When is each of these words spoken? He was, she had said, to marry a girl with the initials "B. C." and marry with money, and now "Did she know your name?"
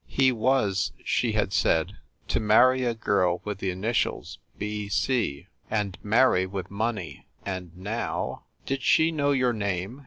He 0.07 0.31
was, 0.31 0.93
she 1.03 1.33
had 1.33 1.53
said, 1.53 1.97
to 2.29 2.39
marry 2.39 2.83
a 2.83 2.95
girl 2.95 3.39
with 3.45 3.59
the 3.59 3.69
initials 3.69 4.39
"B. 4.57 4.89
C." 4.89 5.45
and 5.69 5.95
marry 6.01 6.47
with 6.47 6.71
money, 6.71 7.27
and 7.45 7.77
now 7.77 8.45
"Did 8.65 8.81
she 8.81 9.11
know 9.11 9.29
your 9.29 9.53
name?" 9.53 9.99